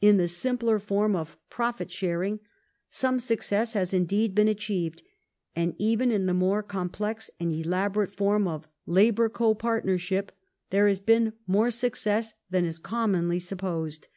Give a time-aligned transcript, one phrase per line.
[0.00, 2.40] In the simpler form of profit sharing"
[2.88, 5.02] some success has indeed been achieved,
[5.54, 10.32] and even in the more complex and elaborate form of" labour co partnership"
[10.70, 14.08] there has been more success than is commonly supposed.